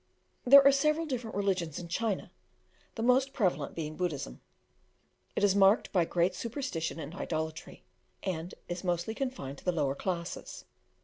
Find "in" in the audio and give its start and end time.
1.77-1.87